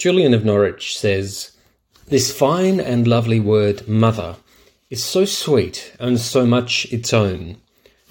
Julian 0.00 0.32
of 0.32 0.46
Norwich 0.46 0.96
says, 0.96 1.50
This 2.06 2.32
fine 2.32 2.80
and 2.80 3.06
lovely 3.06 3.38
word, 3.38 3.86
mother, 3.86 4.36
is 4.88 5.04
so 5.04 5.26
sweet 5.26 5.92
and 6.00 6.18
so 6.18 6.46
much 6.46 6.90
its 6.90 7.12
own 7.12 7.58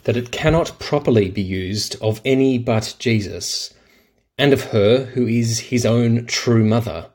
that 0.04 0.15
it 0.15 0.29
cannot 0.29 0.78
properly 0.78 1.31
be 1.31 1.41
used 1.41 1.99
of 1.99 2.21
any 2.23 2.60
but 2.60 2.96
Jesus, 2.99 3.73
and 4.38 4.54
of 4.54 4.65
her 4.65 5.05
who 5.15 5.25
is 5.25 5.71
his 5.71 5.83
own 5.83 6.28
true 6.28 6.63
mother, 6.63 7.07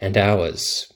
and 0.00 0.16
ours. 0.16 0.92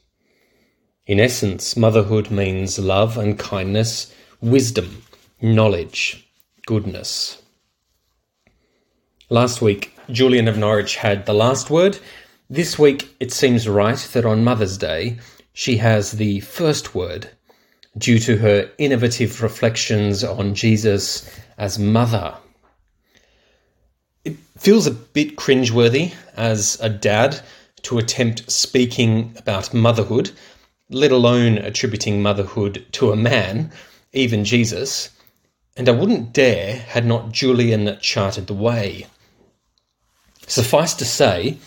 In 1.09 1.19
essence, 1.19 1.77
motherhood 1.77 2.31
means 2.31 2.79
love 2.79 3.19
and 3.19 3.37
kindness, 3.37 4.15
wisdom, 4.41 5.03
knowledge, 5.43 6.31
goodness. 6.67 7.43
Last 9.29 9.61
week, 9.61 9.93
Julian 10.09 10.47
of 10.47 10.57
Norwich 10.57 10.95
had 10.95 11.27
the 11.27 11.35
last 11.35 11.69
word, 11.69 11.99
this 12.51 12.79
week, 12.79 13.15
it 13.21 13.33
seems 13.33 13.69
right 13.69 13.99
that 14.13 14.25
on 14.25 14.45
Mother's 14.45 14.79
Day, 14.79 15.19
she 15.53 15.77
has 15.77 16.13
the 16.13 16.41
first 16.41 16.95
word 16.95 17.29
due 17.97 18.19
to 18.21 18.37
her 18.39 18.71
innovative 18.79 19.43
reflections 19.43 20.25
on 20.25 20.55
Jesus 20.55 21.29
as 21.59 21.79
mother. 21.79 22.35
It 24.25 24.37
feels 24.57 24.87
a 24.87 24.93
bit 24.93 25.37
cringeworthy 25.37 26.15
as 26.37 26.79
a 26.81 26.89
dad 26.89 27.41
to 27.83 27.99
attempt 27.99 28.51
speaking 28.51 29.35
about 29.37 29.75
motherhood, 29.75 30.31
let 30.91 31.13
alone 31.13 31.59
attributing 31.59 32.23
motherhood 32.23 32.87
to 32.93 33.13
a 33.13 33.17
man, 33.17 33.71
even 34.13 34.45
Jesus, 34.45 35.11
and 35.77 35.89
I 35.89 35.93
wouldn't 35.93 36.33
dare 36.33 36.77
had 36.77 37.05
not 37.05 37.33
Julian 37.33 37.99
charted 38.01 38.47
the 38.47 38.55
way. 38.55 39.07
Suffice 40.47 40.95
to 40.95 41.05
say, 41.05 41.59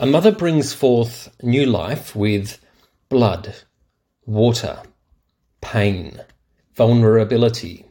a 0.00 0.06
mother 0.06 0.32
brings 0.32 0.72
forth 0.72 1.30
new 1.42 1.66
life 1.66 2.16
with 2.16 2.58
blood, 3.10 3.54
water, 4.24 4.80
pain, 5.60 6.18
vulnerability. 6.74 7.84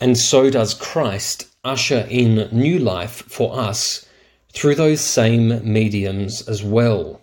And 0.00 0.18
so 0.18 0.50
does 0.50 0.74
Christ 0.74 1.46
usher 1.62 2.08
in 2.10 2.48
new 2.50 2.80
life 2.80 3.22
for 3.28 3.56
us 3.56 4.04
through 4.52 4.74
those 4.74 5.00
same 5.00 5.72
mediums 5.72 6.42
as 6.48 6.64
well. 6.64 7.20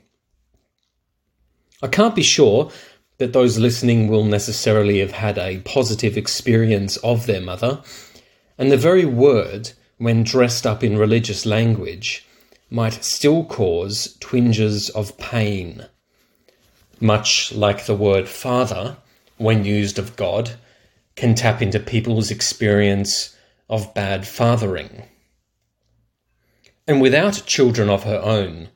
I 1.83 1.87
can't 1.87 2.15
be 2.15 2.23
sure 2.23 2.71
that 3.17 3.33
those 3.33 3.59
listening 3.59 4.07
will 4.07 4.23
necessarily 4.23 4.99
have 4.99 5.11
had 5.11 5.37
a 5.37 5.59
positive 5.59 6.15
experience 6.15 6.95
of 6.97 7.25
their 7.25 7.41
mother, 7.41 7.81
and 8.57 8.71
the 8.71 8.77
very 8.77 9.03
word, 9.03 9.71
when 9.97 10.23
dressed 10.23 10.65
up 10.65 10.85
in 10.85 10.97
religious 10.97 11.45
language, 11.45 12.23
might 12.69 13.03
still 13.03 13.45
cause 13.45 14.17
twinges 14.19 14.89
of 14.89 15.17
pain. 15.17 15.85
Much 16.99 17.53
like 17.53 17.85
the 17.85 17.95
word 17.95 18.27
father, 18.27 18.97
when 19.37 19.63
used 19.63 19.97
of 19.97 20.15
God, 20.15 20.51
can 21.15 21.33
tap 21.33 21.61
into 21.61 21.79
people's 21.79 22.29
experience 22.29 23.35
of 23.69 23.93
bad 23.93 24.27
fathering. 24.27 25.03
And 26.87 27.01
without 27.01 27.43
children 27.45 27.89
of 27.89 28.03
her 28.03 28.19
own, 28.19 28.69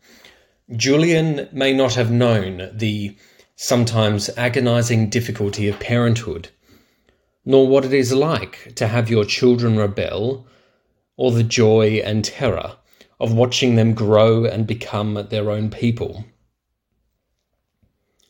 Julian 0.75 1.49
may 1.51 1.73
not 1.73 1.95
have 1.95 2.11
known 2.11 2.69
the 2.73 3.15
sometimes 3.55 4.29
agonizing 4.37 5.09
difficulty 5.09 5.67
of 5.67 5.79
parenthood, 5.79 6.49
nor 7.45 7.67
what 7.67 7.85
it 7.85 7.93
is 7.93 8.13
like 8.13 8.73
to 8.75 8.87
have 8.87 9.09
your 9.09 9.25
children 9.25 9.77
rebel, 9.77 10.47
or 11.17 11.31
the 11.31 11.43
joy 11.43 12.01
and 12.03 12.23
terror 12.23 12.77
of 13.21 13.31
watching 13.31 13.75
them 13.75 13.93
grow 13.93 14.45
and 14.45 14.65
become 14.65 15.27
their 15.29 15.51
own 15.51 15.69
people. 15.69 16.25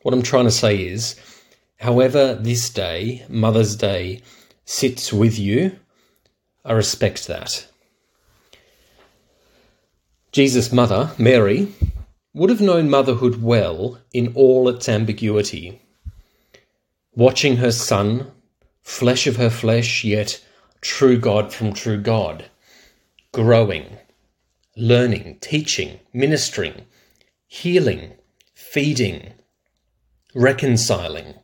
What 0.02 0.14
I'm 0.14 0.22
trying 0.22 0.44
to 0.46 0.52
say 0.52 0.86
is, 0.86 1.16
however, 1.80 2.36
this 2.36 2.70
day, 2.70 3.26
Mother's 3.30 3.78
Day, 3.78 4.22
sits 4.66 5.14
with 5.14 5.40
you, 5.40 5.80
I 6.66 6.74
respect 6.74 7.28
that. 7.28 7.68
Jesus' 10.34 10.74
mother, 10.74 11.12
Mary, 11.18 11.70
would 12.34 12.50
have 12.50 12.62
known 12.62 12.90
motherhood 12.90 13.42
well 13.42 13.98
in 14.14 14.34
all 14.36 14.68
its 14.68 14.90
ambiguity. 14.90 15.82
Watching 17.16 17.58
her 17.58 17.72
son, 17.72 18.30
flesh 18.82 19.26
of 19.26 19.38
her 19.38 19.50
flesh, 19.50 20.04
yet 20.04 20.44
true 20.82 21.18
God 21.18 21.54
from 21.54 21.72
true 21.72 22.02
God, 22.02 22.50
growing, 23.32 23.98
learning, 24.76 25.38
teaching, 25.42 26.00
ministering, 26.14 26.86
healing, 27.48 28.14
feeding, 28.54 29.34
reconciling, 30.34 31.36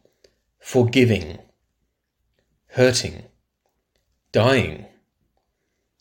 forgiving, 0.60 1.40
hurting, 2.68 3.24
dying, 4.32 4.86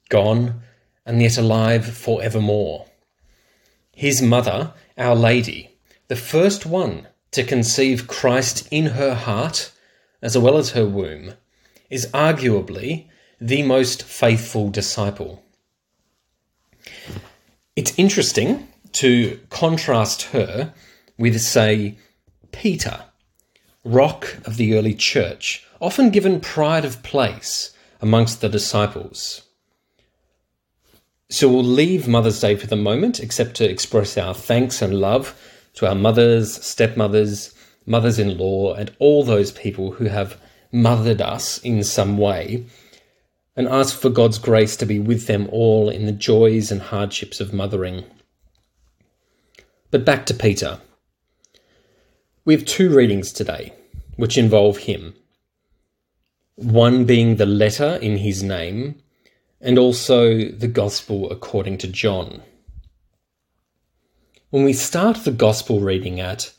gone, 0.08 0.60
and 1.04 1.20
yet 1.22 1.38
alive 1.38 1.86
forevermore. 1.86 2.86
His 3.92 4.20
mother, 4.20 4.74
Our 4.98 5.14
Lady, 5.14 5.78
the 6.08 6.16
first 6.16 6.66
one 6.66 7.08
to 7.32 7.42
conceive 7.42 8.06
Christ 8.06 8.68
in 8.70 8.86
her 8.86 9.14
heart 9.14 9.72
as 10.22 10.36
well 10.38 10.56
as 10.58 10.70
her 10.70 10.86
womb, 10.86 11.34
is 11.90 12.06
arguably 12.08 13.08
the 13.40 13.62
most 13.62 14.02
faithful 14.02 14.70
disciple. 14.70 15.42
It's 17.74 17.98
interesting 17.98 18.68
to 18.92 19.38
contrast 19.50 20.22
her 20.22 20.72
with, 21.18 21.40
say, 21.40 21.98
Peter, 22.52 23.04
rock 23.84 24.36
of 24.44 24.56
the 24.56 24.76
early 24.76 24.94
church, 24.94 25.66
often 25.80 26.10
given 26.10 26.40
pride 26.40 26.84
of 26.84 27.02
place 27.02 27.72
amongst 28.00 28.40
the 28.40 28.48
disciples. 28.48 29.42
So 31.28 31.48
we'll 31.48 31.64
leave 31.64 32.06
Mother's 32.06 32.40
Day 32.40 32.56
for 32.56 32.66
the 32.66 32.76
moment, 32.76 33.20
except 33.20 33.56
to 33.56 33.68
express 33.68 34.16
our 34.16 34.32
thanks 34.32 34.80
and 34.80 35.00
love 35.00 35.38
to 35.74 35.86
our 35.86 35.94
mothers, 35.94 36.54
stepmothers, 36.64 37.52
mothers 37.84 38.18
in 38.18 38.38
law, 38.38 38.74
and 38.74 38.94
all 38.98 39.24
those 39.24 39.52
people 39.52 39.92
who 39.92 40.06
have 40.06 40.40
mothered 40.72 41.20
us 41.20 41.58
in 41.58 41.82
some 41.82 42.16
way 42.16 42.64
and 43.56 43.66
ask 43.66 43.98
for 43.98 44.10
God's 44.10 44.38
grace 44.38 44.76
to 44.76 44.86
be 44.86 44.98
with 44.98 45.26
them 45.26 45.48
all 45.50 45.88
in 45.88 46.04
the 46.04 46.12
joys 46.12 46.70
and 46.70 46.80
hardships 46.80 47.40
of 47.40 47.54
mothering. 47.54 48.04
But 49.90 50.04
back 50.04 50.26
to 50.26 50.34
Peter. 50.34 50.80
We 52.44 52.54
have 52.54 52.66
two 52.66 52.94
readings 52.94 53.32
today, 53.32 53.72
which 54.16 54.36
involve 54.36 54.78
him. 54.78 55.14
One 56.56 57.06
being 57.06 57.36
the 57.36 57.46
letter 57.46 57.96
in 57.96 58.18
his 58.18 58.42
name, 58.42 58.96
and 59.60 59.78
also 59.78 60.50
the 60.50 60.68
Gospel 60.68 61.30
according 61.30 61.78
to 61.78 61.88
John. 61.88 62.42
When 64.50 64.64
we 64.64 64.74
start 64.74 65.24
the 65.24 65.32
Gospel 65.32 65.80
reading 65.80 66.20
at, 66.20 66.52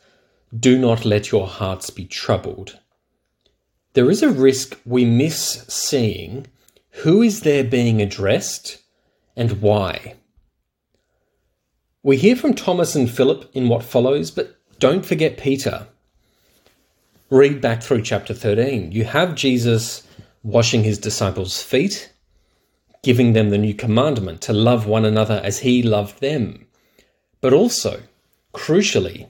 Do 0.56 0.78
not 0.78 1.04
let 1.04 1.30
your 1.30 1.46
hearts 1.46 1.90
be 1.90 2.04
troubled, 2.04 2.78
there 3.94 4.10
is 4.10 4.22
a 4.22 4.30
risk 4.30 4.78
we 4.84 5.04
miss 5.04 5.64
seeing 5.68 6.46
who 7.02 7.22
is 7.22 7.42
there 7.42 7.64
being 7.64 8.02
addressed 8.02 8.82
and 9.36 9.60
why? 9.62 10.14
We 12.02 12.16
hear 12.16 12.34
from 12.34 12.54
Thomas 12.54 12.94
and 12.94 13.10
Philip 13.10 13.50
in 13.54 13.68
what 13.68 13.84
follows, 13.84 14.30
but 14.30 14.56
don't 14.78 15.06
forget 15.06 15.38
Peter. 15.38 15.86
Read 17.30 17.60
back 17.60 17.82
through 17.82 18.02
chapter 18.02 18.34
13. 18.34 18.90
You 18.90 19.04
have 19.04 19.34
Jesus 19.34 20.06
washing 20.42 20.82
his 20.82 20.98
disciples' 20.98 21.62
feet, 21.62 22.12
giving 23.02 23.32
them 23.32 23.50
the 23.50 23.58
new 23.58 23.74
commandment 23.74 24.40
to 24.42 24.52
love 24.52 24.86
one 24.86 25.04
another 25.04 25.40
as 25.44 25.58
he 25.58 25.82
loved 25.82 26.20
them. 26.20 26.66
But 27.40 27.52
also, 27.52 28.02
crucially, 28.54 29.28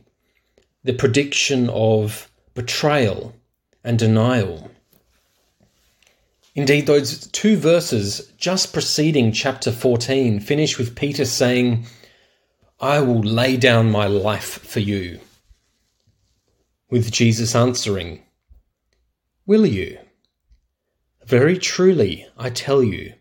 the 0.85 0.95
prediction 0.95 1.69
of 1.71 2.31
betrayal 2.55 3.35
and 3.85 3.99
denial. 3.99 4.71
Indeed, 6.59 6.87
those 6.87 7.29
two 7.29 7.57
verses 7.57 8.33
just 8.37 8.73
preceding 8.73 9.31
chapter 9.31 9.71
14 9.71 10.41
finish 10.41 10.77
with 10.77 10.97
Peter 10.97 11.25
saying, 11.25 11.87
I 12.81 12.99
will 12.99 13.21
lay 13.21 13.57
down 13.57 13.93
my 13.93 14.09
life 14.09 14.59
for 14.65 14.81
you. 14.81 15.21
With 16.91 17.13
Jesus 17.13 17.55
answering, 17.55 18.25
Will 19.47 19.67
you? 19.67 20.01
Very 21.25 21.57
truly, 21.57 22.27
I 22.37 22.51
tell 22.51 22.83
you, 22.83 23.15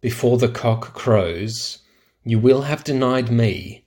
before 0.00 0.38
the 0.38 0.48
cock 0.48 0.94
crows, 0.94 1.78
you 2.24 2.40
will 2.40 2.62
have 2.62 2.82
denied 2.82 3.30
me 3.30 3.84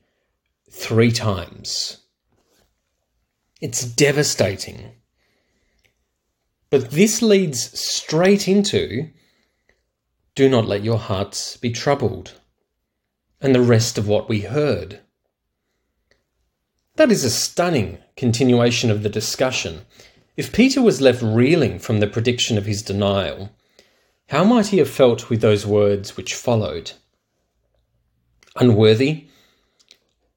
three 0.71 1.11
times. 1.11 2.05
It's 3.59 3.83
devastating 3.83 4.93
but 6.69 6.91
this 6.91 7.21
leads 7.21 7.79
straight 7.79 8.47
into 8.47 9.09
do 10.35 10.47
not 10.47 10.67
let 10.67 10.83
your 10.83 10.99
hearts 10.99 11.57
be 11.57 11.71
troubled, 11.71 12.33
and 13.41 13.55
the 13.55 13.61
rest 13.61 13.97
of 13.97 14.07
what 14.07 14.29
we 14.29 14.41
heard. 14.41 14.99
That 16.95 17.11
is 17.11 17.23
a 17.23 17.31
stunning 17.31 17.97
continuation 18.15 18.91
of 18.91 19.01
the 19.01 19.09
discussion. 19.09 19.85
If 20.35 20.53
Peter 20.53 20.81
was 20.81 21.01
left 21.01 21.23
reeling 21.23 21.79
from 21.79 21.99
the 21.99 22.07
prediction 22.07 22.57
of 22.57 22.67
his 22.67 22.83
denial, 22.83 23.49
how 24.29 24.43
might 24.43 24.67
he 24.67 24.77
have 24.77 24.89
felt 24.89 25.29
with 25.29 25.41
those 25.41 25.65
words 25.65 26.15
which 26.15 26.35
followed? 26.35 26.91
Unworthy, 28.55 29.27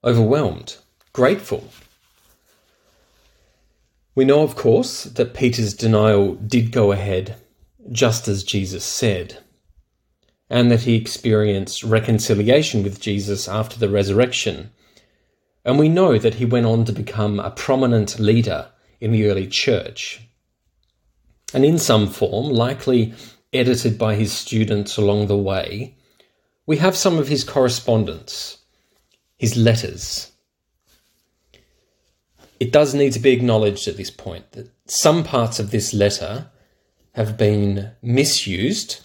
overwhelmed, 0.02 0.76
grateful. 1.12 1.70
We 4.20 4.26
know, 4.26 4.42
of 4.42 4.54
course, 4.54 5.04
that 5.04 5.32
Peter's 5.32 5.72
denial 5.72 6.34
did 6.34 6.72
go 6.72 6.92
ahead, 6.92 7.36
just 7.90 8.28
as 8.28 8.44
Jesus 8.44 8.84
said, 8.84 9.38
and 10.50 10.70
that 10.70 10.82
he 10.82 10.94
experienced 10.94 11.82
reconciliation 11.82 12.82
with 12.82 13.00
Jesus 13.00 13.48
after 13.48 13.78
the 13.78 13.88
resurrection. 13.88 14.72
And 15.64 15.78
we 15.78 15.88
know 15.88 16.18
that 16.18 16.34
he 16.34 16.44
went 16.44 16.66
on 16.66 16.84
to 16.84 16.92
become 16.92 17.40
a 17.40 17.50
prominent 17.50 18.18
leader 18.18 18.68
in 19.00 19.12
the 19.12 19.26
early 19.26 19.46
church. 19.46 20.20
And 21.54 21.64
in 21.64 21.78
some 21.78 22.06
form, 22.06 22.50
likely 22.50 23.14
edited 23.54 23.96
by 23.96 24.16
his 24.16 24.34
students 24.34 24.98
along 24.98 25.28
the 25.28 25.38
way, 25.38 25.96
we 26.66 26.76
have 26.76 26.94
some 26.94 27.16
of 27.16 27.28
his 27.28 27.42
correspondence, 27.42 28.58
his 29.38 29.56
letters. 29.56 30.29
It 32.60 32.72
does 32.72 32.94
need 32.94 33.14
to 33.14 33.18
be 33.18 33.30
acknowledged 33.30 33.88
at 33.88 33.96
this 33.96 34.10
point 34.10 34.52
that 34.52 34.70
some 34.84 35.24
parts 35.24 35.58
of 35.58 35.70
this 35.70 35.94
letter 35.94 36.50
have 37.12 37.38
been 37.38 37.92
misused 38.02 39.00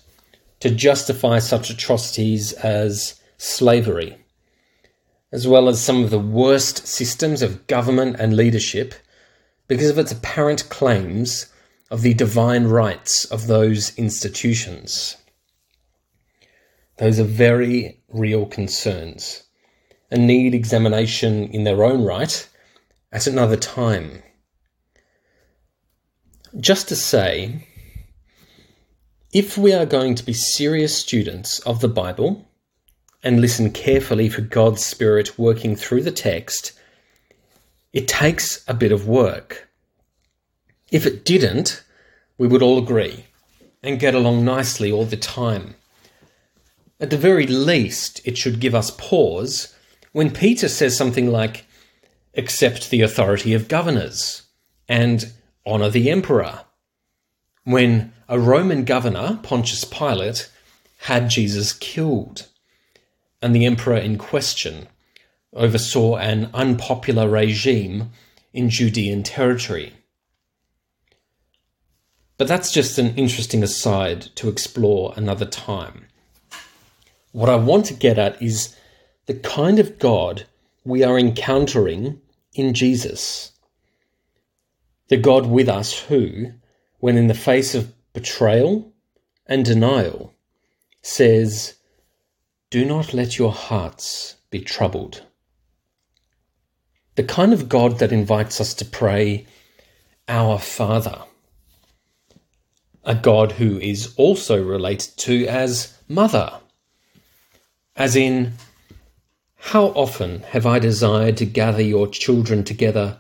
to 0.60 0.70
justify 0.70 1.40
such 1.40 1.70
atrocities 1.70 2.52
as 2.54 3.22
slavery, 3.38 4.18
as 5.32 5.48
well 5.48 5.70
as 5.70 5.82
some 5.82 6.04
of 6.04 6.10
the 6.10 6.20
worst 6.20 6.86
systems 6.86 7.42
of 7.42 7.66
government 7.68 8.18
and 8.20 8.36
leadership 8.36 8.94
because 9.70 9.90
of 9.90 9.98
its 9.98 10.12
apparent 10.12 10.68
claims 10.70 11.48
of 11.90 12.02
the 12.02 12.14
divine 12.14 12.66
rights 12.66 13.24
of 13.26 13.48
those 13.48 13.98
institutions. 13.98 15.16
Those 16.98 17.20
are 17.22 17.26
very 17.26 18.02
real 18.10 18.46
concerns 18.46 19.44
and 20.12 20.28
need 20.28 20.54
examination 20.54 21.48
in 21.50 21.64
their 21.64 21.84
own 21.84 22.04
right 22.04 22.48
at 23.12 23.28
another 23.28 23.56
time. 23.56 24.24
Just 26.60 26.88
to 26.90 26.96
say, 26.96 27.68
if 29.34 29.58
we 29.58 29.74
are 29.74 29.86
going 29.86 30.16
to 30.16 30.26
be 30.26 30.34
serious 30.34 30.98
students 30.98 31.60
of 31.60 31.82
the 31.82 31.90
Bible 31.90 32.48
and 33.24 33.42
listen 33.42 33.72
carefully 33.72 34.30
for 34.30 34.42
God's 34.42 34.86
Spirit 34.86 35.38
working 35.38 35.76
through 35.76 36.04
the 36.04 36.12
text, 36.12 36.72
it 37.92 38.08
takes 38.08 38.64
a 38.68 38.74
bit 38.74 38.92
of 38.92 39.08
work. 39.08 39.68
If 40.92 41.06
it 41.06 41.26
didn't, 41.26 41.84
we 42.38 42.48
would 42.48 42.62
all 42.62 42.78
agree 42.78 43.26
and 43.84 44.00
get 44.00 44.16
along 44.16 44.46
nicely 44.46 44.92
all 44.92 45.06
the 45.06 45.18
time. 45.18 45.76
At 47.00 47.10
the 47.10 47.18
very 47.18 47.46
least, 47.46 48.22
it 48.26 48.38
should 48.38 48.60
give 48.60 48.74
us 48.74 48.92
pause 48.92 49.76
when 50.14 50.32
Peter 50.32 50.70
says 50.70 50.96
something 50.96 51.30
like, 51.30 51.65
accept 52.38 52.90
the 52.90 53.02
authority 53.02 53.54
of 53.54 53.68
governors 53.68 54.44
and 54.88 55.32
honour 55.66 55.90
the 55.90 56.10
emperor. 56.10 56.62
When 57.64 58.14
a 58.28 58.40
Roman 58.40 58.86
governor, 58.86 59.40
Pontius 59.44 59.84
Pilate, 59.84 60.50
had 61.00 61.30
Jesus 61.30 61.74
killed, 61.74 62.48
and 63.42 63.56
the 63.56 63.66
emperor 63.66 63.98
in 63.98 64.18
question 64.18 64.88
oversaw 65.54 66.18
an 66.18 66.50
unpopular 66.54 67.30
regime 67.30 68.12
in 68.54 68.70
Judean 68.70 69.24
territory. 69.24 69.94
But 72.38 72.48
that's 72.48 72.72
just 72.72 72.98
an 72.98 73.16
interesting 73.16 73.64
aside 73.64 74.24
to 74.36 74.50
explore 74.50 75.14
another 75.16 75.46
time. 75.46 76.08
What 77.32 77.50
I 77.50 77.56
want 77.56 77.86
to 77.86 77.94
get 77.94 78.18
at 78.18 78.42
is 78.42 78.76
the 79.26 79.34
kind 79.34 79.80
of 79.80 80.00
God 80.00 80.46
we 80.84 81.04
are 81.04 81.18
encountering 81.18 82.22
in 82.56 82.74
Jesus. 82.74 83.52
The 85.10 85.18
God 85.18 85.46
with 85.46 85.70
us 85.70 86.00
who, 86.00 86.52
when 87.00 87.18
in 87.18 87.28
the 87.28 87.34
face 87.34 87.76
of 87.76 87.94
betrayal 88.14 88.92
and 89.46 89.64
denial, 89.64 90.34
says, 91.02 91.76
Do 92.72 92.86
not 92.86 93.14
let 93.14 93.38
your 93.38 93.52
hearts 93.52 94.38
be 94.50 94.62
troubled. 94.62 95.24
The 97.16 97.24
kind 97.24 97.54
of 97.54 97.70
God 97.70 98.00
that 98.00 98.12
invites 98.12 98.60
us 98.60 98.74
to 98.76 98.86
pray, 98.86 99.46
Our 100.28 100.58
Father 100.58 101.22
a 103.06 103.16
God 103.16 103.54
who 103.54 103.78
is 103.80 104.14
also 104.18 104.62
related 104.62 105.16
to 105.18 105.46
as 105.46 105.98
mother. 106.08 106.52
As 107.96 108.16
in, 108.16 108.54
how 109.70 109.88
often 109.88 110.42
have 110.44 110.68
I 110.68 110.78
desired 110.78 111.38
to 111.38 111.46
gather 111.46 111.82
your 111.82 112.08
children 112.08 112.64
together 112.64 113.20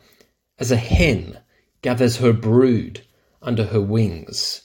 as 0.60 0.70
a 0.70 0.78
hen 0.78 1.40
gathers 1.82 2.18
her 2.18 2.34
brood 2.34 3.02
under 3.42 3.66
her 3.66 3.82
wings, 3.82 4.62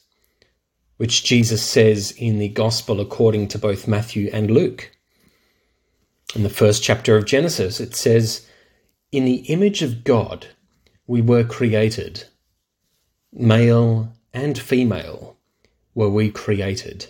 which 0.98 1.24
Jesus 1.24 1.62
says 1.62 2.10
in 2.18 2.38
the 2.38 2.50
Gospel 2.50 3.00
according 3.00 3.48
to 3.48 3.58
both 3.58 3.88
Matthew 3.88 4.28
and 4.30 4.50
Luke. 4.50 4.90
In 6.34 6.42
the 6.42 6.50
first 6.50 6.82
chapter 6.82 7.16
of 7.16 7.24
Genesis, 7.24 7.80
it 7.80 7.96
says, 7.96 8.46
In 9.10 9.24
the 9.24 9.46
image 9.48 9.80
of 9.80 10.04
God 10.04 10.48
we 11.06 11.22
were 11.22 11.44
created, 11.44 12.24
male 13.32 14.12
and 14.34 14.58
female 14.58 15.38
were 15.94 16.10
we 16.10 16.30
created. 16.30 17.06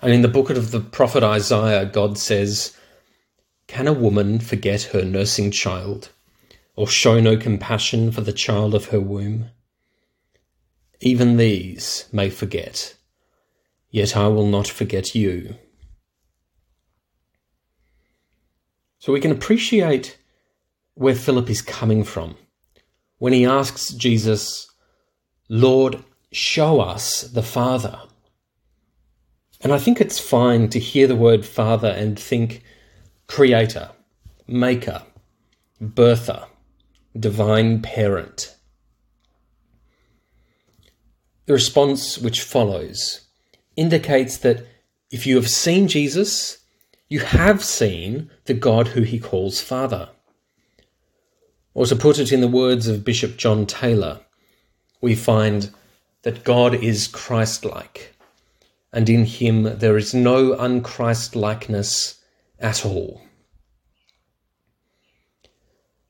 And 0.00 0.12
in 0.12 0.22
the 0.22 0.28
book 0.28 0.48
of 0.48 0.70
the 0.70 0.78
prophet 0.78 1.24
Isaiah, 1.24 1.86
God 1.86 2.18
says, 2.18 2.76
Can 3.66 3.86
a 3.86 3.92
woman 3.92 4.38
forget 4.38 4.82
her 4.92 5.02
nursing 5.02 5.50
child, 5.50 6.10
or 6.76 6.86
show 6.86 7.20
no 7.20 7.36
compassion 7.36 8.12
for 8.12 8.20
the 8.20 8.32
child 8.32 8.74
of 8.74 8.86
her 8.86 9.00
womb? 9.00 9.50
Even 11.00 11.36
these 11.36 12.06
may 12.12 12.30
forget, 12.30 12.94
yet 13.90 14.16
I 14.16 14.28
will 14.28 14.46
not 14.46 14.68
forget 14.68 15.14
you. 15.14 15.56
So 18.98 19.12
we 19.12 19.20
can 19.20 19.30
appreciate 19.30 20.18
where 20.94 21.14
Philip 21.14 21.50
is 21.50 21.60
coming 21.60 22.04
from 22.04 22.36
when 23.18 23.32
he 23.32 23.44
asks 23.44 23.90
Jesus, 23.90 24.70
Lord, 25.48 26.02
show 26.32 26.80
us 26.80 27.22
the 27.22 27.42
Father. 27.42 27.98
And 29.60 29.72
I 29.72 29.78
think 29.78 30.00
it's 30.00 30.18
fine 30.18 30.68
to 30.70 30.78
hear 30.78 31.06
the 31.06 31.16
word 31.16 31.44
Father 31.44 31.88
and 31.88 32.18
think 32.18 32.62
Creator, 33.26 33.90
Maker, 34.46 35.02
Birther, 35.82 36.46
Divine 37.18 37.80
Parent. 37.82 38.54
The 41.46 41.52
response 41.52 42.18
which 42.18 42.42
follows 42.42 43.22
indicates 43.76 44.38
that 44.38 44.66
if 45.10 45.26
you 45.26 45.36
have 45.36 45.48
seen 45.48 45.88
Jesus, 45.88 46.58
you 47.08 47.20
have 47.20 47.62
seen 47.62 48.30
the 48.44 48.54
God 48.54 48.88
who 48.88 49.02
he 49.02 49.18
calls 49.18 49.60
Father. 49.60 50.08
Or 51.74 51.86
to 51.86 51.96
put 51.96 52.18
it 52.18 52.32
in 52.32 52.40
the 52.40 52.48
words 52.48 52.88
of 52.88 53.04
Bishop 53.04 53.36
John 53.36 53.66
Taylor, 53.66 54.20
we 55.00 55.14
find 55.14 55.70
that 56.22 56.44
God 56.44 56.74
is 56.74 57.08
Christ 57.08 57.64
like, 57.64 58.14
and 58.92 59.08
in 59.08 59.24
him 59.24 59.78
there 59.78 59.96
is 59.96 60.14
no 60.14 60.54
unchrist 60.56 61.36
likeness 61.36 62.20
at 62.58 62.84
all. 62.84 63.22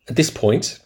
At 0.09 0.17
this 0.17 0.31
point, 0.31 0.81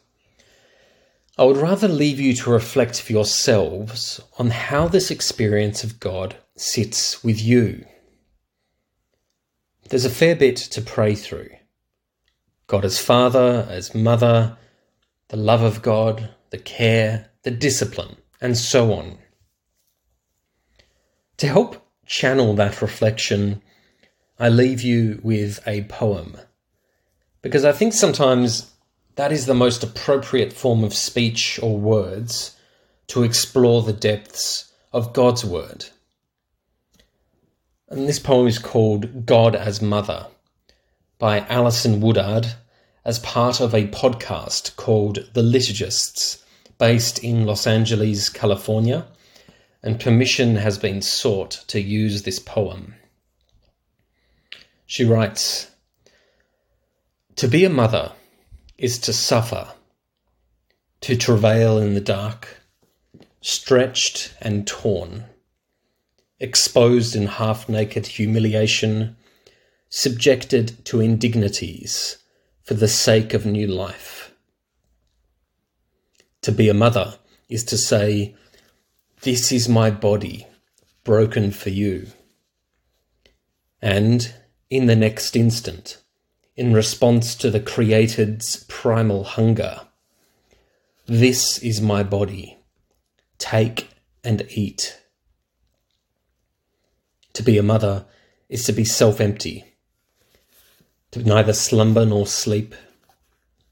I 1.37 1.45
would 1.45 1.57
rather 1.57 1.89
leave 1.89 2.19
you 2.19 2.35
to 2.35 2.51
reflect 2.51 3.01
for 3.01 3.13
yourselves 3.13 4.21
on 4.39 4.51
how 4.51 4.89
this 4.89 5.11
experience 5.11 5.85
of 5.85 6.01
God 6.01 6.37
sits 6.57 7.23
with 7.23 7.41
you. 7.41 7.85
There's 9.89 10.05
a 10.05 10.11
fair 10.11 10.37
bit 10.37 10.57
to 10.57 10.83
pray 10.83 11.15
through. 11.15 11.51
God 12.67 12.85
as 12.85 12.99
Father, 12.99 13.67
as 13.71 13.95
Mother, 13.95 14.59
the 15.29 15.37
love 15.37 15.63
of 15.63 15.81
God, 15.81 16.35
the 16.51 16.59
care, 16.59 17.31
the 17.43 17.51
discipline, 17.51 18.17
and 18.41 18.57
so 18.57 18.93
on. 18.93 19.19
To 21.39 21.47
help 21.47 21.89
channel 22.05 22.55
that 22.55 22.83
reflection, 22.83 23.63
I 24.39 24.49
leave 24.49 24.83
you 24.83 25.21
with 25.23 25.61
a 25.67 25.83
poem. 25.85 26.37
Because 27.43 27.65
I 27.65 27.73
think 27.73 27.93
sometimes 27.93 28.71
that 29.17 29.33
is 29.33 29.47
the 29.47 29.55
most 29.55 29.83
appropriate 29.83 30.53
form 30.53 30.85
of 30.85 30.95
speech 30.95 31.59
or 31.63 31.77
words 31.77 32.57
to 33.09 33.25
explore 33.25 33.83
the 33.83 33.93
depths 33.93 34.73
of 34.93 35.13
God's 35.13 35.45
Word. 35.45 35.87
And 37.89 38.09
this 38.09 38.19
poem 38.19 38.47
is 38.47 38.59
called 38.59 39.27
God 39.27 39.57
as 39.57 39.83
Mother 39.83 40.27
by 41.19 41.41
Allison 41.49 42.01
Woodard, 42.01 42.47
as 43.05 43.19
part 43.19 43.61
of 43.61 43.75
a 43.75 43.89
podcast 43.89 44.77
called 44.77 45.29
The 45.33 45.43
Liturgists, 45.43 46.45
based 46.79 47.19
in 47.25 47.45
Los 47.45 47.67
Angeles, 47.67 48.29
California, 48.29 49.05
and 49.83 49.99
permission 49.99 50.55
has 50.57 50.79
been 50.79 51.03
sought 51.03 51.65
to 51.67 51.81
use 51.81 52.23
this 52.23 52.39
poem. 52.39 52.95
She 54.89 55.05
writes 55.05 55.71
To 57.37 57.47
be 57.47 57.67
a 57.67 57.69
mother 57.69 58.13
is 58.79 58.99
to 59.01 59.13
suffer, 59.13 59.69
to 61.03 61.15
travail 61.15 61.77
in 61.77 61.93
the 61.93 62.01
dark, 62.01 62.63
stretched 63.43 64.33
and 64.41 64.67
torn, 64.67 65.27
exposed 66.41 67.15
in 67.15 67.27
half 67.27 67.69
naked 67.69 68.07
humiliation, 68.07 69.19
subjected 69.91 70.83
to 70.87 71.03
indignities 71.03 72.17
for 72.63 72.73
the 72.73 72.89
sake 72.89 73.35
of 73.35 73.45
new 73.45 73.67
life. 73.67 74.33
To 76.41 76.51
be 76.51 76.71
a 76.71 76.75
mother 76.75 77.19
is 77.51 77.63
to 77.65 77.77
say, 77.77 78.35
This 79.21 79.53
is 79.53 79.69
my 79.69 79.91
body, 79.91 80.47
broken 81.05 81.51
for 81.51 81.69
you. 81.69 82.07
And 83.83 84.33
in 84.71 84.87
the 84.87 84.97
next 84.97 85.37
instant, 85.37 86.03
in 86.57 86.73
response 86.73 87.35
to 87.37 87.51
the 87.51 87.61
created's 87.61 88.65
primal 88.69 89.25
hunger, 89.25 89.81
This 91.07 91.59
is 91.59 91.81
my 91.81 92.03
body, 92.03 92.59
take 93.39 93.89
and 94.23 94.47
eat. 94.51 95.01
To 97.33 97.43
be 97.43 97.57
a 97.57 97.63
mother 97.63 98.07
is 98.49 98.65
to 98.65 98.73
be 98.73 98.85
self 98.85 99.21
empty 99.21 99.65
to 101.11 101.23
neither 101.23 101.53
slumber 101.53 102.05
nor 102.05 102.27
sleep. 102.27 102.75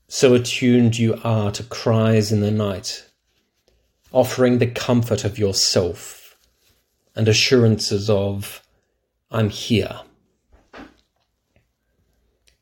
So 0.09 0.35
attuned 0.35 0.99
you 0.99 1.21
are 1.25 1.51
to 1.53 1.63
cries 1.65 2.33
in 2.33 2.41
the 2.41 2.51
night, 2.51 3.07
offering 4.13 4.59
the 4.59 4.67
comfort 4.67 5.25
of 5.25 5.39
yourself 5.39 6.37
and 7.15 7.29
assurances 7.29 8.09
of, 8.09 8.63
I'm 9.31 9.51
here. 9.51 10.01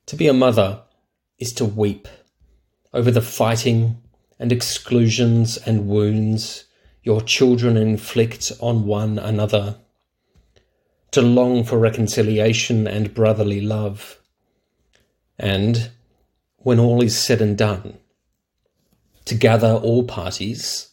To 0.06 0.16
be 0.16 0.28
a 0.28 0.32
mother 0.32 0.82
is 1.38 1.52
to 1.54 1.64
weep 1.64 2.08
over 2.92 3.10
the 3.10 3.22
fighting 3.22 4.02
and 4.38 4.52
exclusions 4.52 5.56
and 5.56 5.88
wounds 5.88 6.64
your 7.02 7.20
children 7.20 7.76
inflict 7.76 8.50
on 8.60 8.86
one 8.86 9.18
another, 9.18 9.76
to 11.10 11.20
long 11.20 11.62
for 11.62 11.78
reconciliation 11.78 12.86
and 12.86 13.14
brotherly 13.14 13.60
love. 13.60 14.18
And, 15.38 15.90
when 16.56 16.80
all 16.80 17.02
is 17.02 17.18
said 17.18 17.42
and 17.42 17.58
done, 17.58 17.98
to 19.26 19.34
gather 19.34 19.72
all 19.74 20.04
parties, 20.04 20.90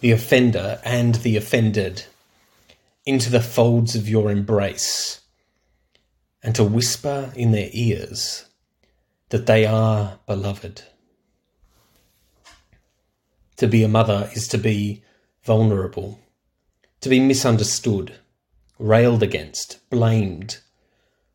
the 0.00 0.10
offender 0.10 0.80
and 0.84 1.16
the 1.16 1.36
offended, 1.36 2.04
into 3.06 3.30
the 3.30 3.40
folds 3.40 3.94
of 3.94 4.08
your 4.08 4.30
embrace, 4.30 5.20
and 6.42 6.54
to 6.54 6.64
whisper 6.64 7.32
in 7.34 7.52
their 7.52 7.68
ears 7.72 8.46
that 9.30 9.46
they 9.46 9.66
are 9.66 10.18
beloved. 10.26 10.82
To 13.56 13.66
be 13.66 13.82
a 13.82 13.88
mother 13.88 14.30
is 14.34 14.46
to 14.48 14.58
be 14.58 15.02
vulnerable, 15.42 16.20
to 17.00 17.08
be 17.08 17.20
misunderstood, 17.20 18.14
railed 18.78 19.22
against, 19.22 19.88
blamed, 19.90 20.58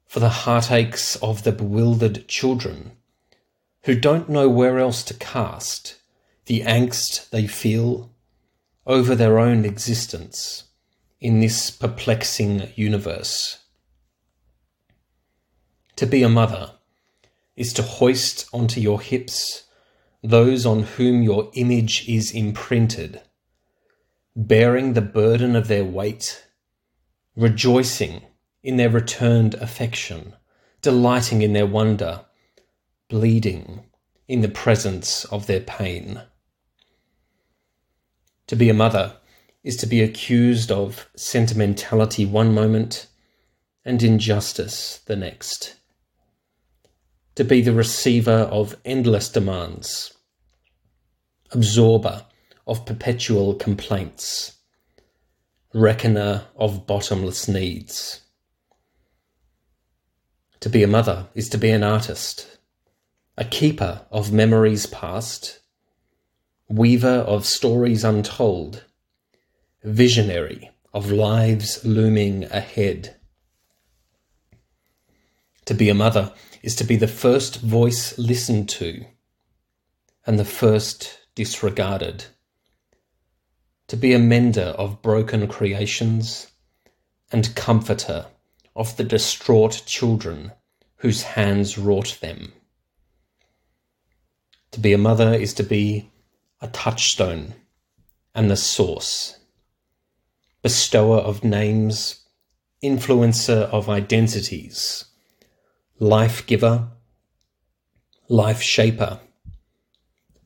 for 0.06 0.20
the 0.20 0.30
heartaches 0.30 1.18
of 1.22 1.44
the 1.44 1.52
bewildered 1.52 2.28
children 2.28 2.92
who 3.84 3.96
don't 4.00 4.30
know 4.30 4.48
where 4.48 4.80
else 4.80 5.04
to 5.04 5.14
cast 5.16 5.96
the 6.46 6.62
angst 6.62 7.30
they 7.32 7.48
feel 7.48 8.12
over 8.86 9.16
their 9.16 9.40
own 9.40 9.66
existence 9.66 10.66
in 11.20 11.40
this 11.40 11.72
perplexing 11.72 12.72
universe. 12.76 13.63
To 16.04 16.10
be 16.10 16.22
a 16.22 16.28
mother 16.28 16.74
is 17.56 17.72
to 17.72 17.82
hoist 17.82 18.50
onto 18.52 18.82
your 18.82 19.00
hips 19.00 19.64
those 20.22 20.66
on 20.66 20.84
whom 20.84 21.24
your 21.24 21.50
image 21.54 22.10
is 22.10 22.32
imprinted, 22.32 23.22
bearing 24.36 24.96
the 24.96 25.02
burden 25.02 25.56
of 25.56 25.70
their 25.70 25.86
weight, 25.86 26.46
rejoicing 27.38 28.22
in 28.62 28.76
their 28.76 28.90
returned 28.90 29.54
affection, 29.54 30.34
delighting 30.82 31.42
in 31.42 31.54
their 31.54 31.66
wonder, 31.66 32.26
bleeding 33.08 33.86
in 34.28 34.42
the 34.42 34.50
presence 34.50 35.24
of 35.24 35.48
their 35.48 35.62
pain. 35.62 36.22
To 38.48 38.58
be 38.58 38.68
a 38.68 38.74
mother 38.74 39.16
is 39.64 39.78
to 39.78 39.86
be 39.86 40.02
accused 40.02 40.70
of 40.70 41.08
sentimentality 41.16 42.26
one 42.26 42.54
moment 42.54 43.08
and 43.86 44.04
injustice 44.04 45.00
the 45.06 45.16
next. 45.16 45.78
To 47.36 47.44
be 47.44 47.62
the 47.62 47.74
receiver 47.74 48.48
of 48.52 48.76
endless 48.86 49.28
demands, 49.28 50.14
absorber 51.52 52.26
of 52.68 52.86
perpetual 52.86 53.56
complaints, 53.56 54.58
reckoner 55.74 56.44
of 56.56 56.86
bottomless 56.86 57.48
needs. 57.48 58.22
To 60.60 60.70
be 60.70 60.84
a 60.84 60.88
mother 60.88 61.28
is 61.34 61.50
to 61.50 61.58
be 61.58 61.72
an 61.72 61.84
artist, 61.84 62.60
a 63.36 63.44
keeper 63.44 64.06
of 64.12 64.32
memories 64.32 64.86
past, 64.86 65.60
weaver 66.70 67.08
of 67.08 67.48
stories 67.48 68.04
untold, 68.04 68.84
visionary 69.84 70.70
of 70.94 71.12
lives 71.12 71.84
looming 71.84 72.44
ahead. 72.46 73.16
To 75.66 75.74
be 75.74 75.90
a 75.90 75.96
mother 75.96 76.32
is 76.64 76.76
to 76.78 76.86
be 76.86 76.96
the 76.96 77.08
first 77.08 77.60
voice 77.60 78.18
listened 78.18 78.70
to 78.70 79.06
and 80.26 80.40
the 80.40 80.46
first 80.46 81.20
disregarded. 81.36 82.26
To 83.90 83.98
be 83.98 84.14
a 84.14 84.20
mender 84.20 84.74
of 84.78 85.02
broken 85.02 85.48
creations 85.48 86.48
and 87.32 87.54
comforter 87.56 88.28
of 88.76 88.96
the 88.96 89.04
distraught 89.04 89.84
children 89.86 90.54
whose 90.98 91.24
hands 91.24 91.78
wrought 91.78 92.18
them. 92.22 92.54
To 94.72 94.80
be 94.80 94.94
a 94.94 94.98
mother 94.98 95.34
is 95.34 95.54
to 95.56 95.64
be 95.64 96.10
a 96.62 96.68
touchstone 96.68 97.56
and 98.34 98.50
the 98.50 98.56
source, 98.56 99.38
bestower 100.62 101.18
of 101.18 101.44
names, 101.44 102.26
influencer 102.82 103.64
of 103.70 103.90
identities, 103.90 105.06
life 106.00 106.46
giver, 106.48 106.88
life 108.28 108.62
shaper, 108.62 109.20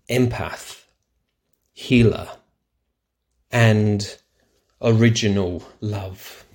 empath, 0.09 0.83
healer, 1.73 2.29
and 3.51 4.17
original 4.81 5.63
love. 5.81 6.45